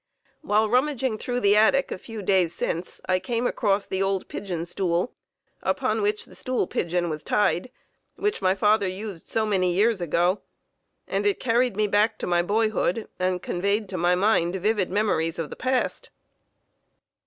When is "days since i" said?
2.23-3.19